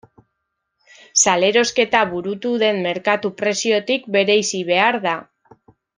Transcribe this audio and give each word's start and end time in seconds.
Salerosketa 1.23 2.01
burutu 2.15 2.53
den 2.65 2.81
merkatu-preziotik 2.87 4.09
bereizi 4.17 4.63
behar 4.71 4.99
da. 5.05 5.17